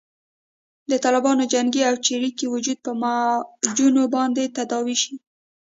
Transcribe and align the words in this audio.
د 0.89 0.91
طالبانو 1.03 1.43
جنګي 1.53 1.81
او 1.89 1.95
چریکي 2.05 2.47
وجود 2.53 2.77
په 2.85 2.91
معجونو 3.01 4.03
باندې 4.15 4.53
تداوي 4.57 4.95
شي. 5.03 5.15